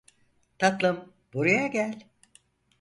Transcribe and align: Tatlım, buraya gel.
Tatlım, 0.59 1.13
buraya 1.33 1.67
gel. 1.67 2.09